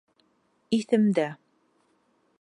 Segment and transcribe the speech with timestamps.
[0.79, 1.29] Иҫемдә.